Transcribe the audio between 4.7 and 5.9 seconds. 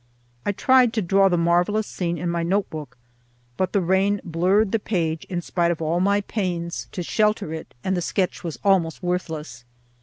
the page in spite of